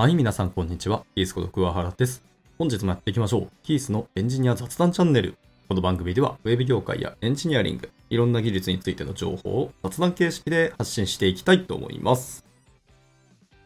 [0.00, 1.04] はい、皆さんこんにちは。
[1.14, 2.22] キースこと桑原です。
[2.56, 3.48] 本日もやっていきましょう。
[3.62, 5.36] キースのエンジニア雑談チャンネル。
[5.68, 12.46] この番組では、ウェブ業界やエンジニアリング、いろんな技術についての情報を雑談形式で発信していきたいと思います。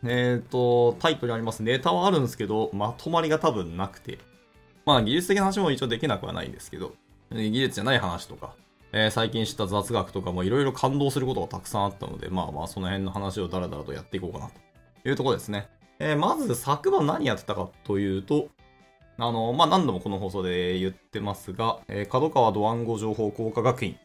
[0.02, 1.62] えっ、ー、と、タイトルあります。
[1.62, 4.18] ネタはあるんですけど、まとまりが多分なくて。
[4.84, 6.94] まあ、技術的な話も一応できなくはないんですけど、
[7.30, 8.56] 技術じゃない話とか、
[8.90, 15.68] えー、最近知った雑学とかもいろいろ感動することがたくさんあったので、まあまあその辺の話をダラダラとやっていこうかなというところですね。
[15.98, 18.48] えー、まず昨晩何やってたかというと、
[19.18, 23.96] あの、まあ、何度もこの放送で言ってますが、えー、角川ドワンゴ情報工科学院、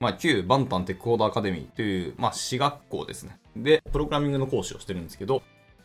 [0.00, 3.38] まあ、旧バンタンテックコードアカデミーという、まあ、私学校ですね。
[3.56, 5.42] で、プログラミングの講師をしてるんですけど、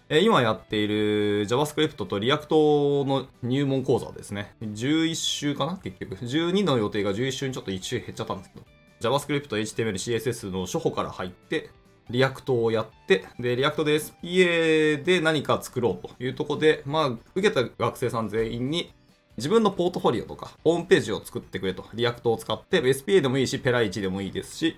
[0.07, 4.55] えー、今やっている JavaScript と React の入門講座ですね。
[4.61, 6.15] 11週かな結局。
[6.15, 8.65] 12の予定が11週にちょっと1週減っちゃったんですけど。
[9.01, 11.69] JavaScript、HTML、CSS の初歩から入って、
[12.09, 18.91] React をやって、で、 React で SPA で何か作ろうというとこで、まあ、受けた学生さん全員に、
[19.37, 24.77] 自分のポートフォリオとか、ホームページを作ってくれと、 React を使って、SPA でもいいし、ペライチでもいいですし、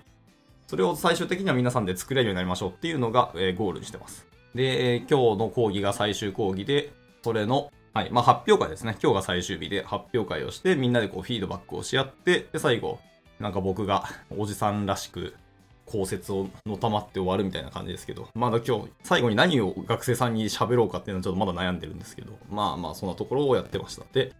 [0.66, 4.26] それを最終的には皆さんで作れるようになりましょうっていうのが、えー、ゴールにしてます。
[4.54, 8.96] で、えー、今日の講義が最終講義で、それの、はい、まあ発表会ですね。
[9.02, 13.00] 今日が最終日で発表会をして、みんなでこうフィードバックをし合って、で、最後、
[13.38, 15.34] なんか僕がおじさんらしく
[15.92, 24.04] 高説をのたまって終わるみたいな感じですけど、まだ今日最後に何を学生さんに喋ろうかっていうのはちょっとまだ悩んでるんですけど、まあまあそんなところをやってました。
[24.12, 24.32] で、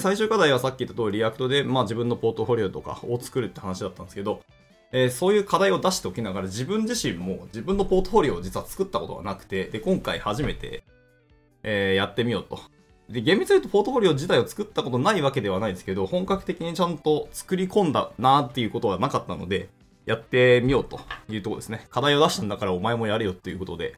[0.00, 4.42] 最終課題はさっき言った通り React で、まあ、自分のポートフォリオとかを作るって話だったんですけど、
[4.92, 10.84] えー、そういう課題を出しておきながら自分自身も自分のポートフォリオを実は作ったことがなくて、で、今回初めて、
[11.62, 12.60] えー、やってみようと。
[13.08, 19.70] で、厳密に言うとポートフォリオ自体を作ったことないわけではないですけど、本格的にちゃんと作り込んだなっていうことはなかったので、
[20.08, 21.86] やってみようというところですね。
[21.90, 23.96] 課題を出したんだからお前もやれよっていうことで、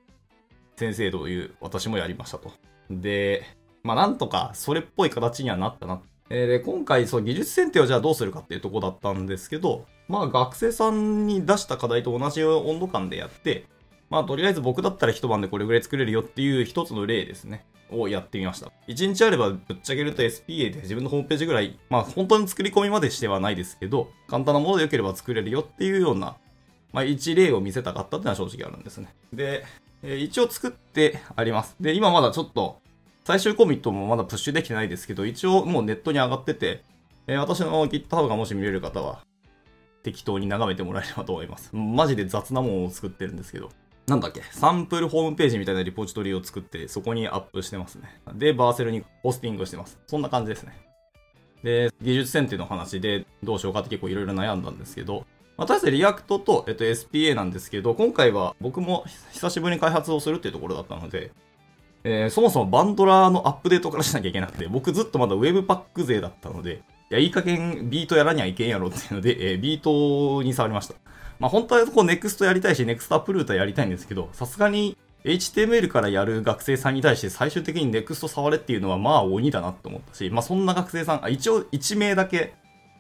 [0.77, 2.50] 先生という私もやりましたと。
[2.91, 3.45] で、
[3.85, 6.02] まあなんとかそれっぽい形にはなったな。
[6.29, 13.67] えー、で、今回その技術選定をじゃあどうするかっていうとこだったんですけど、まあ学生さんに出した課題と同じ温度感でやって、
[14.11, 17.65] まあとりあえず僕だったら一晩でこれぐらい作れるよっていう一つの例ですね。
[17.93, 18.71] をやってみました。
[18.89, 26.37] 1日あればぶっちゃけると SPA で自分のホームページぐらい、まあ本当に作り込みまでしてはないですけど、簡単なもので良ければ作れるよっていうような、
[26.93, 29.13] まあ一例を見せたかったっていうのは正直あるんですね。
[29.33, 29.65] で、
[30.03, 31.77] え一応作ってあります。
[31.81, 32.81] で、今まだちょっと、
[33.25, 36.83] 最終コミットもまだプッシュできてないですけど、一応もうネットに上がってて、
[37.27, 39.21] え私の GitHub がもし見れる方は、
[40.03, 41.71] 適当に眺めてもらえればと思います。
[41.75, 43.71] マジで雑なものを作ってるんですけど。
[44.06, 48.20] なんだっけ、サンプルホームページみたいなリポジトリを作って、そこにアップしてますね。
[48.34, 49.98] で、バーセルにホスティングしてます。
[50.06, 50.72] そんな感じですね。
[51.62, 61.32] で、技術選定の話でどうしようかって結構いろいろ悩んだんですけど、まあ、とりあえず React と、えっと、SPA なんですけど、今回は僕も久しぶりに開発をするっていうところだったので、
[62.02, 70.94] えー、そもそもバンドラーのアップデートからしなきゃいけなくて、僕ずっとまだ Webpack 勢だったので、いや、いい加減 Vite やらにゃいけんやろっていうので、えー、 Vite に触りました。
[71.40, 82.55] まあ、本当はこう NEXT やりたいし、NEXT アップルートやりたいんですけど、さすがに HTML からやる学生さんに対して最終的に NEXT 触れっていうのはまあ鬼だなと思ったし、まあそんな学生さん、あ一応1名だけ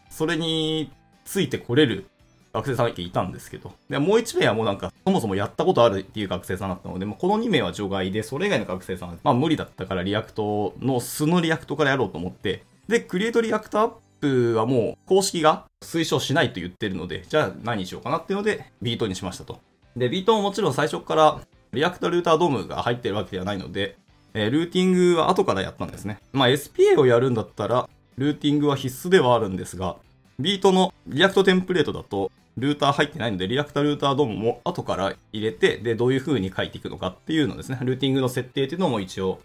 [0.08, 0.90] それに
[1.24, 2.06] ついてこれる
[2.52, 19.60] 学生さんがいたんですけど、でもう1名はもうなんかそもそもやったことあるっていう学生さんだったので、まあ、この2名は除外で、それ以外の学生さんはまあ無理だったから React の素の React からやろうと思って、で、 Create React App はもう公式が推奨しないと言ってるので、じゃあ何にしようかなっていうので、 Vite にしましたと。
[19.96, 21.40] で、 Vite ももちろん最初から
[21.72, 23.96] React Router DOM が入ってるわけではないので、
[24.34, 26.18] えー、ルーティングは後からやったんですね。
[26.32, 29.96] まあ SPA をやるんだったら、ルーティングは必須ではあるんですが、
[30.38, 39.40] Vite の React テンプレートだと、ルーター入ってないので、 React Router DOM も後から入れて、で、どういう風に書いていくのかっていうのですね、ルーティングの設定っていうのも一応、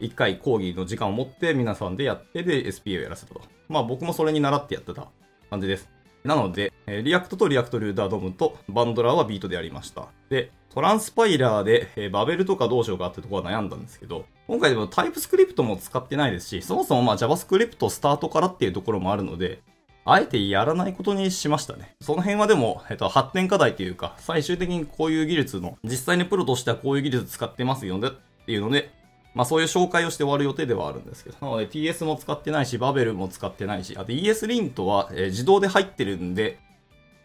[0.00, 3.42] 一回講義の時間を持って皆さんでやって、で、SPA をやらせたと。
[3.68, 5.08] まあ僕もそれに習ってやってた
[5.50, 5.88] 感じです。
[6.24, 10.08] なので、 React と React Router DOM とバンドラーは Vite でやりました。
[10.28, 19.62] で、トランスパイラーで、えバベルとかどうしようかってところは悩んだんですけど、今回でも TypeScript も使ってないですし、そもそもま JavaScript スタートからっていうところもあるので、
[20.04, 21.94] あえてやらないことにしましたね。
[22.00, 28.10] その辺はでも、えっと、発展課題というか、最終的にこういう技術の、実際にプロとしてはこういう技術使ってますよねっ
[28.44, 28.90] ていうので、
[29.36, 36.58] まあそういう紹介をして終わる予定ではあるんですけど、なので TS も使ってないし、バベルも使ってないし、あと ESLint は、え、自動で入ってるんで、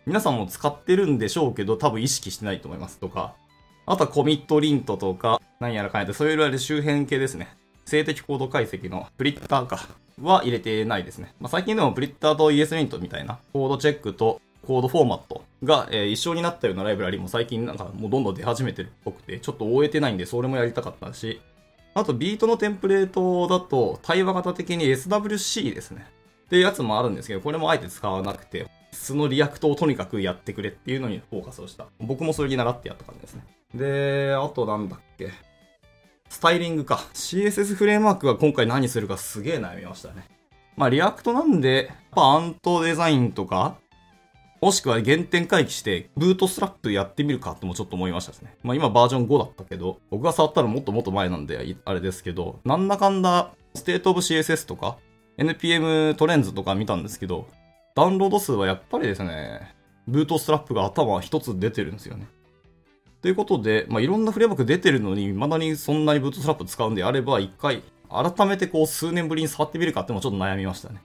[0.05, 3.33] 皆さんも使ってるんでしょうけど、多分意識してないと思いますとか、
[3.85, 7.55] あとはコミットリントとか、何やらかんやって、そういういわゆる周辺系ですね。
[7.85, 9.87] 静的コード解析の Prettier か。
[10.21, 11.33] は入れてないですね。
[11.39, 21.41] まあ、最近でもプリッターと ESLint みたいなコードチェックとコードフォーマットが、え、一緒になったようなライブラリも最近なんかもうどんどん出始めてるっぽくて、ちょっと追えてないんで、それもやりたかったし、
[21.93, 26.07] あと Vite のテンプレートだと対話型的に SWC ですね。
[26.45, 31.87] っていうやつもあるんですけど、これもあえて使わなくて、素の React をとにかくやってくれっていうのにフォーカスをした。
[31.99, 33.45] 僕もそれに習ってやった感じですね。
[33.73, 35.31] で、あとなんだっけ。
[36.29, 36.95] スタイリングか。
[37.13, 40.25] CSS フレームワークが今回何するかすげえ悩みましたね。
[40.77, 43.77] まあ、 React なんで、やっぱ Ant Design とか、
[44.61, 48.55] もしくは原点回帰して、 Bootstrap やってみるかってもちょっと思いましたですね。
[48.61, 54.97] まあ今バージョン5だったけど、僕が触ったのもっともっと前なんで、あれですけど、なんだかんだ、 State of CSS とか、
[55.39, 57.47] NPM トレンズとか見たんですけど、
[57.95, 59.73] ダウンロード数はやっぱりですね、
[60.07, 62.27] ブートストラップが頭一つ出てるんですよね。
[63.23, 71.01] ということで、まあ、いろんなフレームワーク出てるのに、未だにそんなにブートストラップ使うんであれば、一回、改めてこう数年ぶりに触ってみるかってもちょっと悩みましたね。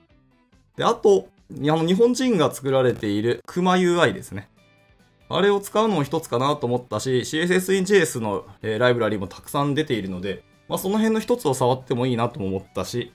[0.77, 4.49] で、あと、あの、日本人が作られている KumaUI ですね。
[5.29, 13.13] あれを使うのも一つかなと思ったし、CSS in JS の、えー、ライブラリもたくさん出ているので、まあ、その辺の一つを触ってもいいなとも思ったし、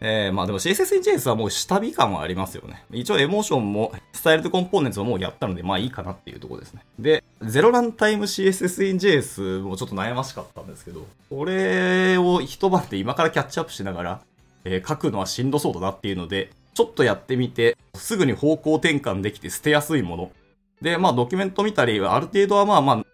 [0.00, 2.84] えー、まあでも CSS in JS はもう下火感はありますよね。
[2.92, 6.82] 一応エモーションもスタイルとコンポーネンツももうやったので、まあいいかなっていうところですね。
[6.98, 14.20] で、ゼロランタイム CSS in JS もちょっと悩ましかったんですけど、これを一晩で今からキャッチアップしながら、
[14.64, 20.30] えー、書くのはしんどそうだなっていうので、ちょっとやってみて、すぐに方向転換できて捨てやすいもの。
[20.82, 23.06] で、まあドキュメント見たり、ある程度はまあまあ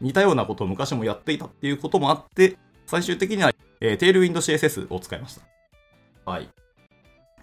[0.00, 2.56] 似たようなことを昔もやっていたっていうこともあって、
[2.86, 3.52] 最終的には、
[3.82, 5.42] えー、 Tailwind CSS を使いました。
[6.24, 6.48] はい。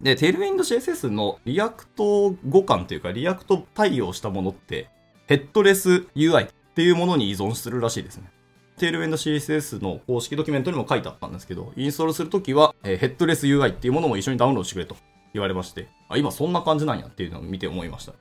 [0.01, 4.89] で、テールウィンド CSS のリアクト互換というか、 React 対応したものって、
[5.27, 8.31] Headless UI っていうものに依存するらしいですね。
[8.79, 14.95] テールウィンド CSS の公式ドキュメントにも書いてあったんですけど、インストールするときは、えー、ヘッドレス UI っていうものも一緒にダウンロードしてくれと
[15.37, 18.13] 言われまして、あ、今そんな感じなんやっていうのを見て思いました。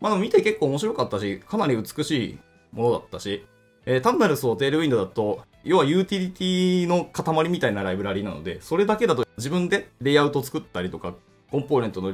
[0.00, 2.38] まあ、見て結構面白かったし、かなり美しい
[2.72, 3.44] ものだったし、
[3.86, 11.14] えー、単なるそうテールウィンドだと、要はユーティリティの塊みたいなライブラリなので、それだけだと自分でレイアウト作ったりとか、
[11.50, 12.12] コンポーネントの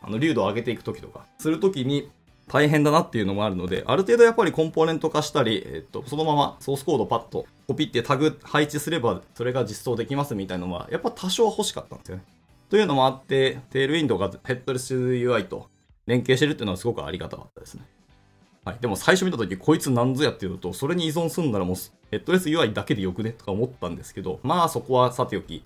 [0.00, 2.10] あの流度を上げていくときとか、するときに
[2.48, 12.24] 大変だなっていうのもあるので、ある程度やっぱりコンポーネント化したり、えっと、そのままソースコードパッとコピってタグ配置すれば、それが実装できますみたいなのは、やっぱ多少欲しかったんですよね。
[12.68, 15.68] というのもあって、テールウィンドウがヘッドレス UI と
[16.06, 17.82] 連携してるっていうのはすごくありがたかったですね。
[18.64, 18.76] はい。
[18.80, 21.76] でも最初見たとき、こいつなんぞやっていうと、それに依存するんならもう、
[22.10, 25.62] ヘッドレス UI だけでよくねとか思ったんですけど、まあそこはさておき、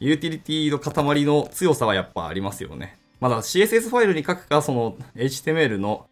[0.00, 2.98] ユーティリティの塊の強さはやっぱありますよね。
[3.20, 6.06] まだ CSS ファイルに書くか、その HTML の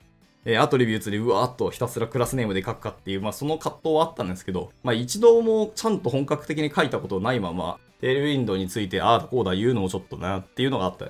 [0.59, 11.07] アトリビューツでうわーっとひたすらクラスネームで書くかっていう、まあその葛藤はあったんですけど、まあ一度もちゃんと本格的に書いたことないまま、テールウィンドウについてああだこうだ言うのもちょっとなっていうのがあった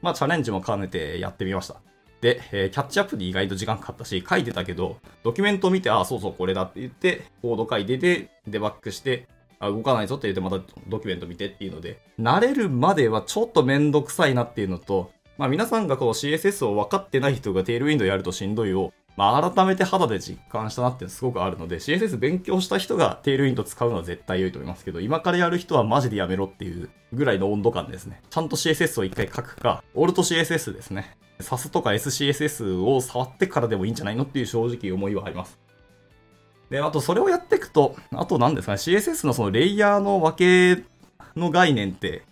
[0.00, 1.76] まあチャレンジも兼ねてやってみました。
[2.22, 9.28] で、えー、キャッチアップに意外と時間かかったし、書いてたけど、ドキュメントを見て、ああ、そうそう、これだって言って、コード書いてて、デバッグして、
[9.60, 28.22] あ、動かないぞって言ってまたドキュメント見てっていうので、慣れるまではちょっとめんどくさいなっていうのと、まあ皆さんがこう CSS を分かってない人がテールウィンドウやるとしんどいを、まあ改めて肌で実感したなってすごくあるので、CSS 勉強した人がテールウィンド使うのは絶対良いと思いますけど、今からやる人はマジでやめろっていうぐらいの温度感ですね。
[28.30, 31.16] ちゃんと CSS を一回書くか、オルト CSS ですね。
[31.40, 35.58] SAS とか SCSS を触ってからでもいいんじゃないのっていう正直思いはあります。
[36.70, 40.84] で、あとそれをやっていくと、あと何ですかね、CSS のそのレイヤーの分け
[41.34, 42.22] の概念って、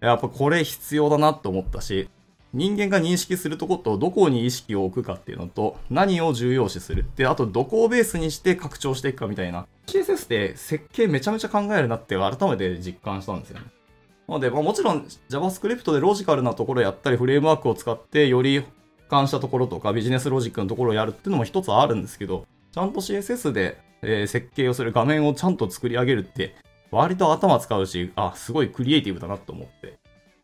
[0.00, 2.08] やっぱこれ必要だなって思ったし、
[2.52, 9.66] 人間が認識するとことどこに意識を置くかっていうのと何を重要視するであとどこをベースにして拡張していくかみたいな。
[9.86, 13.66] CSS って設計めちゃめちゃ考えるなって改めて実感したんですよね。
[14.28, 18.64] なので、まあ、もちろん JavaScript でロジカルなところやったりフレームワークを使ってより俯
[19.08, 26.54] 瞰したところとかビジネスロジックのところをやるっていうのも一つあるんですけどちゃんと CSS で、え、設計をする画面をちゃんと作り上げるって
[26.92, 29.98] 割と頭使うしあすごいクリエイティブだなと思って。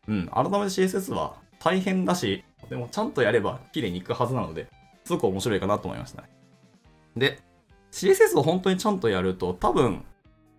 [0.08, 0.26] うん。
[0.28, 4.68] 改めて CSS は大変だし、でもちゃんとやれば綺麗にいくはずなので、
[5.04, 6.28] すごく面白いかなと思いましたね。
[7.16, 7.40] で、
[7.92, 10.04] CSS を本当にちゃんとやると、多分、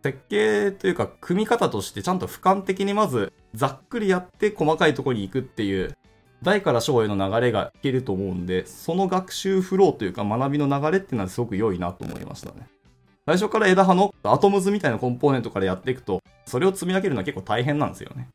[0.03, 5.97] 設計というか、組み方としてちゃんと俯瞰的にまず、ざっくりやって細かいところに行くっていう、
[6.43, 12.67] 大から小への流れがいけると思うんで、その学習フローというか学びの流れっていうのはすごく良いなと思いましたね。
[13.25, 18.29] 最初から枝葉のアトムズみたいなコンポーネントからやっていくと、それを積み上げるのは結構大変なんですよね。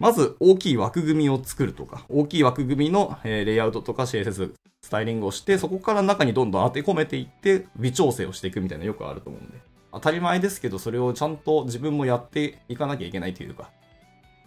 [0.00, 9.58] まず大きい枠組みを作るとか、大きい枠組みの、えレイアウトとか CSS、スタイリングをして、そこから中にどんどん当て込めていって、微調整をしていくみたいなよくあると思うんで。
[9.92, 13.68] 当たり前ですけど、それをちゃんと自分もやっていかなきゃいけないというか、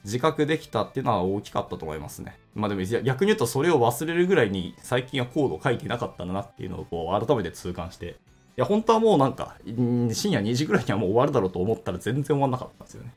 [0.04, 2.36] 自覚できたっていうのは大きかったと思いますね。
[2.56, 8.16] まあでも逆に言うとそれを忘れるぐらいに最近はコード書いてなかったんだなっていうのをこう改めて痛感して、い
[8.58, 13.14] や、本当はもうなんか、深夜2時ぐらいにはもう終わるだろうと思ったら全然終わんなかったんですよね。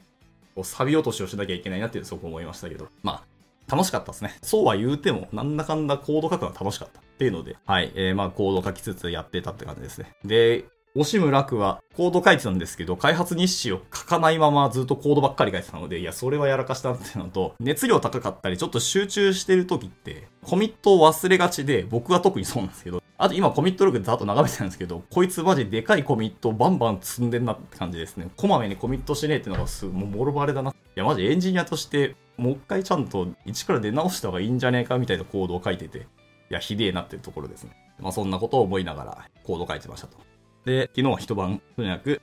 [0.56, 2.88] こうサビ落としをしなきゃいけないなってすごく思いましたけど。
[3.02, 3.22] ま
[3.68, 4.34] あ、楽しかったですね。
[4.42, 10.16] そうは言うても、なんだかんだコード書くのは楽しかったっていうので、はい、えー、まあコード書きつつやってたって感じですね。
[10.24, 10.64] で、
[10.96, 28.28] 押村楽はコード書いてたんですけど、開発日誌を書かないままずっとコードばっかり書いてたので、いや、それはやらかしたっていうのと、熱量高かったり、ちょっと集中してる時って、コミットを忘れがちで、僕は特にそうなんですけど、あと今コミットログざっと眺めてたんですけど、こいつマジでかいコミットをバンバン積んでんなって感じですね。
[28.36, 30.70] こまめにコミットしねえってのがすもうもろバレだな。
[30.70, 36.02] いや、マジエンジニアとして、もう一回ちゃんと一から出直した方がいいんじゃねえかみたいなコードを書いてて、い
[36.50, 37.70] や、ひでえなっていうところですね。
[37.98, 40.18] まあそんなことを思いながらコード書いてましたと。
[40.66, 42.20] で、昨日は一晩、とにかく、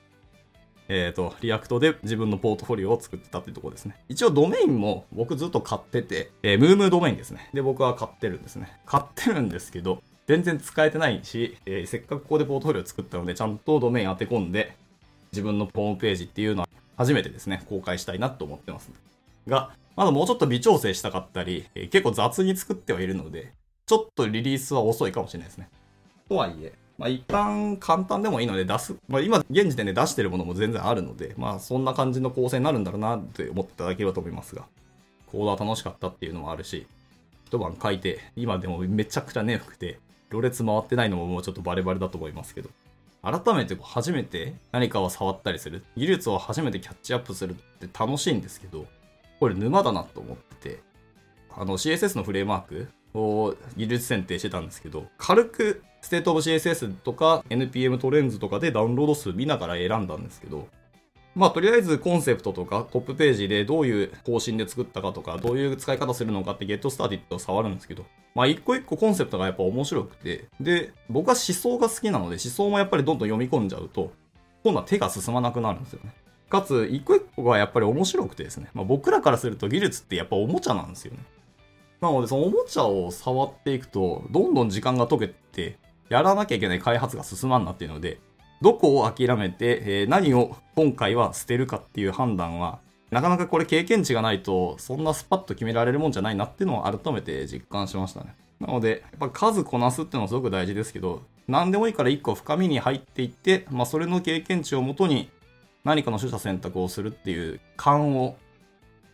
[0.88, 3.96] えっ、ー、と、 React で自分のポートフォリオを作ってたっていうところですね。
[4.10, 7.48] 一応ドメインも僕ずっと買ってて、えー、ムームードメインですね。
[7.54, 8.70] で、僕は買ってるんですね。
[8.84, 14.76] 買ってるんですけど、全然使えてないし、えー、せっかくここでポートフォリオ作ったので、ちゃんとドメイン当て込んで、
[15.32, 18.90] 自分のホームページっていうのは初めてですね、公開したいなと思ってます。
[19.48, 23.54] が、まだもうちょっと微調整したかったり、えー、結構雑に作ってはいるので、
[23.86, 25.70] ちょっとリリースは遅いかもしれないですね。
[26.28, 34.64] とはいえ、まあ、一旦簡単でもいいので出す、まあ、今現時点で出してるものも全然あるので、まあそんな感じの構成になるんだろうなって思っていただければと思いますが、
[35.26, 36.86] コードは楽しかったっていうのもあるし、
[37.46, 39.98] 一晩書いて、今でもめちゃくちゃ眠くて、
[40.30, 42.70] ろれつ回ってないのももうちょっとバレバレだと思いますけど、
[43.22, 48.86] 改めて初めて何かを触ったりする、技術を初めてキャッチアップするって楽しいんですけど、
[49.40, 50.80] これ沼だなと思ってて、
[51.56, 60.68] あの CSS のフレームワークを技術選定してたんですけど、軽くステートオブ CSS とか NPM トレンズとかでダウンロード数見ながら選んだんですけど、
[61.34, 74.12] まあとりあえずコンセプトとかトップページでどういう方針で作ったかとか、どういう使い方するのかって Get Started を触るんですけど、まあ一個一個コンセプトがやっぱ面白くて、で、僕は思想が好きなので思想もやっぱりどんどん読み込んじゃうと、
[74.62, 76.12] 今度は手が進まなくなるんですよね。
[76.50, 81.20] かつ、一個一個がやっぱり面白くてですね、まあ、僕らからすると技術ってやっぱおもちゃなんですよね。
[82.02, 88.20] なので、そのおもちゃを触っていくと、どんどん時間が解けて、やらなきゃいけない開発が進まんなっていうので、
[88.60, 92.78] どこを諦めて、えー、何を今回は捨てるかっていう判断は、
[93.10, 98.34] なかなかこれ経験値がないと、そんなスパッと決められるもんじゃないなっていうのを改めて実感しましたね。
[98.60, 105.30] なので、やっぱ数こなすっていうのはすごく大事ですけど、何でもいいから1個深みに入っていって、まあそれの経験値をもとに
[105.84, 108.36] 何かの取捨選択をするっていう勘を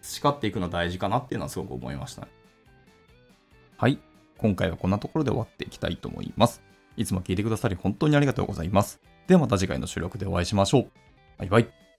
[0.03, 2.29] 培っていくのは大事かなっていうのはすごく思いましたね。
[3.77, 3.99] はい。
[4.39, 6.63] 今回はこんなところで終わっていきたいと思います。
[6.97, 9.01] いつも聞いてくださり本当にありがとうございます。
[9.27, 10.91] ではまた次回の収録でお会いしましょう。
[11.39, 11.90] バイバイ。